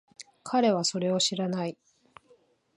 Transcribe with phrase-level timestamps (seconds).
[0.43, 1.77] 彼はそれを知らない。